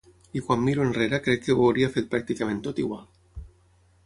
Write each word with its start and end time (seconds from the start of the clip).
I 0.39 0.41
quan 0.45 0.63
miro 0.67 0.85
enrere 0.85 1.19
crec 1.27 1.43
que 1.49 1.57
ho 1.59 1.61
hauria 1.67 1.91
fet 1.99 2.09
pràcticament 2.15 2.65
tot 2.69 2.83
igual. 2.87 3.07